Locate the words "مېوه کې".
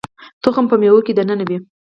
0.81-1.13